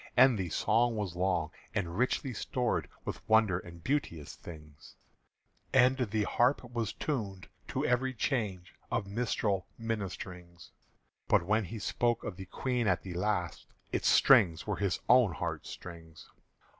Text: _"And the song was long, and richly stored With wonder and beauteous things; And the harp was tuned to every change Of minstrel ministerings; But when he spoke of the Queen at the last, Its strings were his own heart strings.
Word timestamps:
_"And 0.17 0.35
the 0.35 0.49
song 0.49 0.95
was 0.95 1.15
long, 1.15 1.51
and 1.75 1.95
richly 1.95 2.33
stored 2.33 2.89
With 3.05 3.21
wonder 3.29 3.59
and 3.59 3.83
beauteous 3.83 4.33
things; 4.35 4.95
And 5.73 5.95
the 5.97 6.23
harp 6.23 6.63
was 6.63 6.91
tuned 6.91 7.47
to 7.67 7.85
every 7.85 8.15
change 8.15 8.73
Of 8.89 9.05
minstrel 9.05 9.67
ministerings; 9.79 10.71
But 11.27 11.43
when 11.45 11.65
he 11.65 11.77
spoke 11.77 12.23
of 12.23 12.35
the 12.35 12.47
Queen 12.47 12.87
at 12.87 13.03
the 13.03 13.13
last, 13.13 13.67
Its 13.91 14.07
strings 14.07 14.65
were 14.65 14.77
his 14.77 14.99
own 15.07 15.33
heart 15.33 15.67
strings. 15.67 16.27